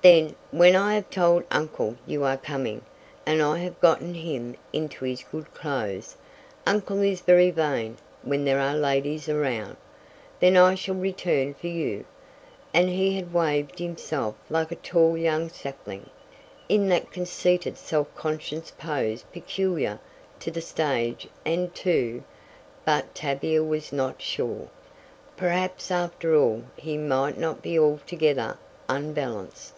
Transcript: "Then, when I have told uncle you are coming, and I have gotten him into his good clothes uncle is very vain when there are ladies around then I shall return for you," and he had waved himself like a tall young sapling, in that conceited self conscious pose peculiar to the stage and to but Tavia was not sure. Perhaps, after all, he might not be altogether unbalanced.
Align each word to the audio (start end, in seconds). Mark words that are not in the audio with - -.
"Then, 0.00 0.36
when 0.52 0.76
I 0.76 0.94
have 0.94 1.10
told 1.10 1.42
uncle 1.50 1.96
you 2.06 2.22
are 2.22 2.36
coming, 2.36 2.82
and 3.26 3.42
I 3.42 3.58
have 3.58 3.80
gotten 3.80 4.14
him 4.14 4.54
into 4.72 5.04
his 5.04 5.24
good 5.24 5.52
clothes 5.54 6.16
uncle 6.64 7.02
is 7.02 7.20
very 7.20 7.50
vain 7.50 7.96
when 8.22 8.44
there 8.44 8.60
are 8.60 8.76
ladies 8.76 9.28
around 9.28 9.76
then 10.38 10.56
I 10.56 10.76
shall 10.76 10.94
return 10.94 11.52
for 11.52 11.66
you," 11.66 12.04
and 12.72 12.88
he 12.88 13.16
had 13.16 13.34
waved 13.34 13.80
himself 13.80 14.36
like 14.48 14.70
a 14.70 14.76
tall 14.76 15.18
young 15.18 15.48
sapling, 15.48 16.08
in 16.68 16.88
that 16.90 17.10
conceited 17.10 17.76
self 17.76 18.06
conscious 18.14 18.70
pose 18.70 19.24
peculiar 19.32 19.98
to 20.38 20.52
the 20.52 20.60
stage 20.62 21.26
and 21.44 21.74
to 21.74 22.22
but 22.84 23.16
Tavia 23.16 23.64
was 23.64 23.92
not 23.92 24.22
sure. 24.22 24.68
Perhaps, 25.36 25.90
after 25.90 26.36
all, 26.36 26.62
he 26.76 26.96
might 26.96 27.36
not 27.36 27.62
be 27.62 27.76
altogether 27.76 28.56
unbalanced. 28.88 29.74